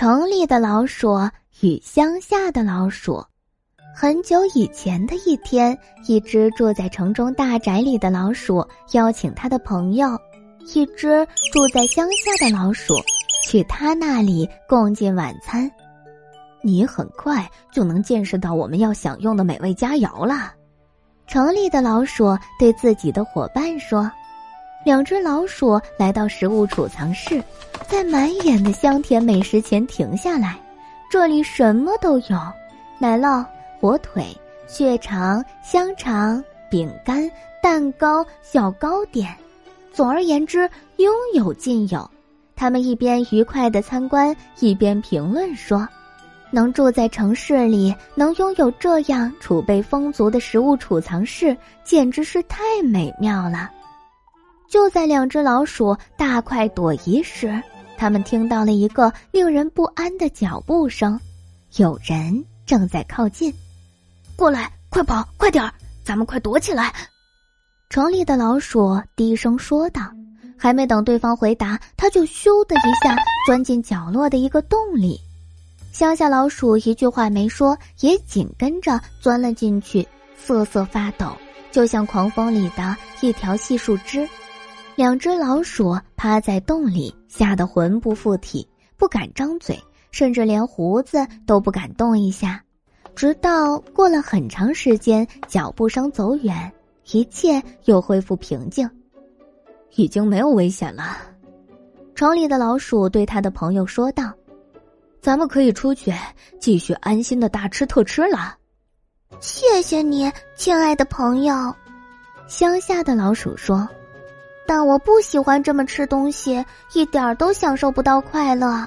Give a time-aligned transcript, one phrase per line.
[0.00, 1.28] 城里的老鼠
[1.60, 3.22] 与乡下的老鼠。
[3.94, 10.08] 很久以前的一天，一只住在城中大宅里的老鼠邀请他的朋友，
[10.74, 11.22] 一只
[11.52, 12.94] 住在乡下的老鼠，
[13.44, 15.70] 去他那里共进晚餐。
[16.62, 20.54] 你很快就能见识到我们要享用的美味佳肴了。
[21.26, 24.10] 城里的老鼠对自己的伙伴说
[24.84, 27.42] ：“两只老鼠来到食物储藏室，
[27.86, 30.58] 在满眼的香甜美食前停下来。
[31.10, 32.38] 这里什么都有：
[32.98, 33.44] 奶酪、
[33.78, 34.24] 火腿、
[34.66, 37.30] 血肠、香肠、饼干、
[37.62, 39.28] 蛋糕、小糕点。
[39.92, 42.08] 总而言之，应有尽有。”
[42.56, 45.86] 他们一边愉快的参观，一边评论说。
[46.52, 53.70] 能住在城市里，能拥有这样储备丰足的食物储藏室，简直是太美妙了。
[54.70, 57.60] 就在两只老鼠大快朵颐时，
[57.98, 61.20] 他们听到了一个令人不安的脚步声，
[61.76, 63.52] 有人正在靠近。
[64.36, 66.94] 过来，快跑，快点儿，咱们快躲起来！
[67.88, 70.02] 城里的老鼠低声说道。
[70.56, 75.18] 还没等对方回答，他就咻的一下钻进角落的一个洞里。
[75.90, 81.34] 乡下老鼠一句话没说，也紧跟着钻了进去，瑟瑟发抖，
[81.72, 84.28] 就像狂风里的一条细树枝。
[85.00, 92.62] 两只老鼠趴在洞里，吓得魂不附体，不敢张嘴，甚至连胡子都不敢动一下。
[93.16, 96.70] 直到过了很长时间，脚步声走远，
[97.12, 98.90] 一切又恢复平静，
[99.94, 101.16] 已经没有危险了。
[102.14, 104.30] 城里的老鼠对他的朋友说道。
[105.22, 106.12] 咱们可以出去
[106.58, 108.54] 继续安心的大吃特吃了。
[109.40, 111.74] 谢谢你，亲爱的朋友。
[112.48, 113.88] 乡下的老鼠说
[114.70, 118.86] ：“但我不喜欢这么吃东西，一点儿都享受不到快乐。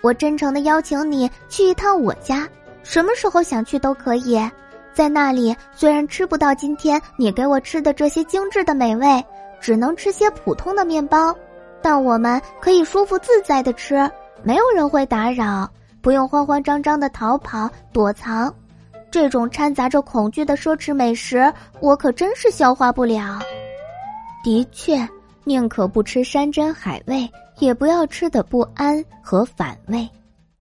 [0.00, 2.48] 我真诚的邀请你去一趟我家，
[2.84, 4.40] 什么时候想去都可以。
[4.92, 9.24] 在那里，虽然吃不到今天你给我吃的这些精致的美味，
[9.60, 11.34] 只能吃些普通的面包，
[11.82, 14.08] 但我们可以舒服自在的吃。”
[14.44, 15.68] 没有人会打扰，
[16.00, 18.54] 不用慌慌张张的逃跑躲藏，
[19.10, 23.40] 这种掺杂着恐惧的奢侈美食，我可真是消化不了。
[24.44, 24.96] 的确，
[25.44, 30.08] 宁可不吃山珍海味，也不要吃的不安和反胃。